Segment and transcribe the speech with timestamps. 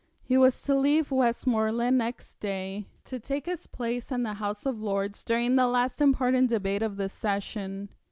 [0.23, 4.81] He was to leave Westmoreland next day to take his place in the House of
[4.81, 7.87] Lords during the last important debate of the session.